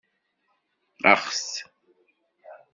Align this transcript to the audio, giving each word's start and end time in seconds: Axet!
Axet! 1.11 1.49